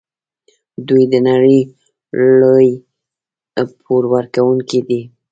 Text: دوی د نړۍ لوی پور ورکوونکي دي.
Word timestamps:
دوی 0.87 1.03
د 1.11 1.13
نړۍ 1.29 1.59
لوی 2.39 2.69
پور 3.83 4.03
ورکوونکي 4.13 4.79
دي. 4.87 5.01